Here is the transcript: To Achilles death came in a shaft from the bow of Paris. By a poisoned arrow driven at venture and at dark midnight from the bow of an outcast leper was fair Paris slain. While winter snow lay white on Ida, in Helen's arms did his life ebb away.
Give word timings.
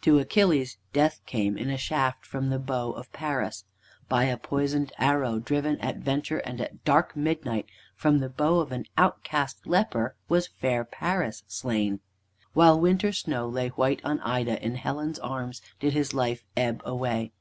To 0.00 0.18
Achilles 0.18 0.78
death 0.94 1.20
came 1.26 1.58
in 1.58 1.68
a 1.68 1.76
shaft 1.76 2.24
from 2.24 2.48
the 2.48 2.58
bow 2.58 2.92
of 2.92 3.12
Paris. 3.12 3.66
By 4.08 4.24
a 4.24 4.38
poisoned 4.38 4.90
arrow 4.96 5.38
driven 5.38 5.78
at 5.80 5.98
venture 5.98 6.38
and 6.38 6.62
at 6.62 6.82
dark 6.86 7.14
midnight 7.14 7.66
from 7.94 8.20
the 8.20 8.30
bow 8.30 8.60
of 8.60 8.72
an 8.72 8.86
outcast 8.96 9.66
leper 9.66 10.16
was 10.30 10.46
fair 10.46 10.82
Paris 10.82 11.42
slain. 11.46 12.00
While 12.54 12.80
winter 12.80 13.12
snow 13.12 13.46
lay 13.50 13.68
white 13.68 14.00
on 14.02 14.18
Ida, 14.20 14.64
in 14.64 14.76
Helen's 14.76 15.18
arms 15.18 15.60
did 15.78 15.92
his 15.92 16.14
life 16.14 16.42
ebb 16.56 16.80
away. 16.86 17.32